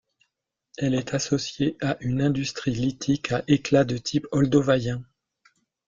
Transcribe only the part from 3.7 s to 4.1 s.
de